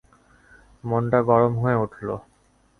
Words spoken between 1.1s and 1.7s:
গরম